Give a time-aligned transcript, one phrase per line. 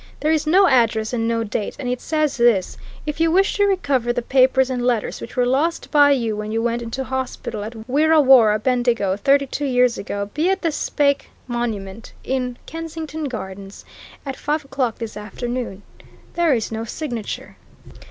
[0.21, 3.65] There is no address and no date, and it says this: 'If you wish to
[3.65, 7.63] recover the papers and letters which were lost by you when you went into hospital
[7.63, 13.25] at Wirra Worra, Bendigo, thirty two years ago, be at the Speke Monument in Kensington
[13.25, 13.85] Gardens
[14.25, 15.83] at five o'clock this afternoon.'
[16.33, 17.57] There was no signature."